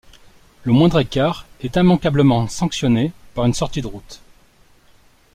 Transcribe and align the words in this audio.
Le 0.63 0.73
moindre 0.73 0.99
écart 0.99 1.45
est 1.63 1.77
immanquablement 1.77 2.47
sanctionné 2.47 3.11
par 3.35 3.45
une 3.45 3.53
sortie 3.53 3.83
de 3.83 3.85
route. 3.85 4.19